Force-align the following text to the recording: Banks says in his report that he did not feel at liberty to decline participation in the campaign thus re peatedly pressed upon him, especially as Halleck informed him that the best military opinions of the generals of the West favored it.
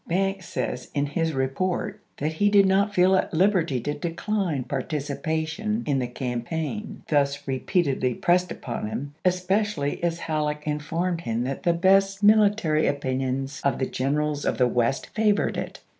Banks 0.07 0.49
says 0.49 0.89
in 0.95 1.05
his 1.05 1.31
report 1.33 2.01
that 2.17 2.33
he 2.33 2.49
did 2.49 2.65
not 2.65 2.91
feel 2.95 3.15
at 3.15 3.31
liberty 3.35 3.79
to 3.81 3.93
decline 3.93 4.63
participation 4.63 5.83
in 5.85 5.99
the 5.99 6.07
campaign 6.07 7.03
thus 7.09 7.47
re 7.47 7.59
peatedly 7.59 8.19
pressed 8.19 8.51
upon 8.51 8.87
him, 8.87 9.13
especially 9.23 10.03
as 10.03 10.21
Halleck 10.21 10.63
informed 10.65 11.21
him 11.21 11.43
that 11.43 11.61
the 11.61 11.73
best 11.73 12.23
military 12.23 12.87
opinions 12.87 13.61
of 13.63 13.77
the 13.77 13.85
generals 13.85 14.43
of 14.43 14.57
the 14.57 14.67
West 14.67 15.05
favored 15.13 15.55
it. 15.55 15.81